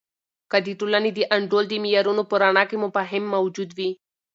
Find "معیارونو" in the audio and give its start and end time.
1.83-2.23